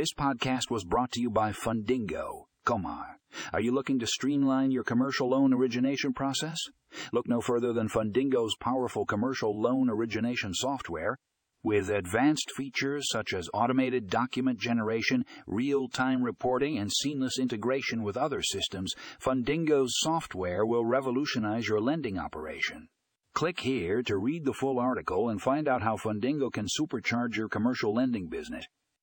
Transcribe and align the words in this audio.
This 0.00 0.14
podcast 0.14 0.70
was 0.70 0.82
brought 0.82 1.12
to 1.12 1.20
you 1.20 1.28
by 1.28 1.52
Fundingo. 1.52 2.46
Comar. 2.64 3.16
Are 3.52 3.60
you 3.60 3.70
looking 3.70 3.98
to 3.98 4.06
streamline 4.06 4.70
your 4.70 4.82
commercial 4.82 5.28
loan 5.28 5.52
origination 5.52 6.14
process? 6.14 6.56
Look 7.12 7.28
no 7.28 7.42
further 7.42 7.74
than 7.74 7.90
Fundingo's 7.90 8.56
powerful 8.58 9.04
commercial 9.04 9.60
loan 9.60 9.90
origination 9.90 10.54
software. 10.54 11.18
With 11.62 11.90
advanced 11.90 12.50
features 12.56 13.10
such 13.10 13.34
as 13.34 13.50
automated 13.52 14.08
document 14.08 14.58
generation, 14.58 15.26
real 15.46 15.86
time 15.86 16.22
reporting, 16.22 16.78
and 16.78 16.90
seamless 16.90 17.38
integration 17.38 18.02
with 18.02 18.16
other 18.16 18.40
systems, 18.40 18.94
Fundingo's 19.22 19.92
software 19.98 20.64
will 20.64 20.86
revolutionize 20.86 21.68
your 21.68 21.78
lending 21.78 22.18
operation. 22.18 22.88
Click 23.34 23.60
here 23.60 24.02
to 24.04 24.16
read 24.16 24.46
the 24.46 24.54
full 24.54 24.78
article 24.78 25.28
and 25.28 25.42
find 25.42 25.68
out 25.68 25.82
how 25.82 25.98
Fundingo 25.98 26.50
can 26.50 26.68
supercharge 26.80 27.36
your 27.36 27.50
commercial 27.50 27.92
lending 27.92 28.28
business. 28.28 28.64